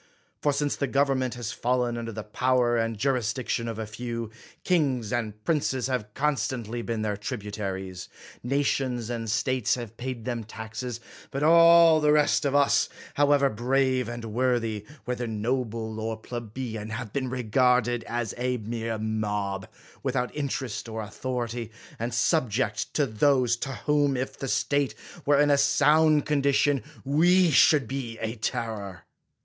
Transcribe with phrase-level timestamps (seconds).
[0.41, 4.31] For since the government has fallen under the power and jurisdiction of a few,
[4.63, 8.09] kings and princes have constantly been their tributaries;
[8.41, 14.09] nations and states have paid them taxes; but all the rest of us, however brave
[14.09, 19.67] and worthy, whether noble or plebeian, have been regarded as a mere mob,
[20.01, 24.95] without interest or authority, and subject to those, to whom, if the state
[25.27, 29.03] were in a sound con dition, we should be a terror.